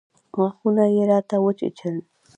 [0.35, 1.95] غاښونه يې راته وچيچل.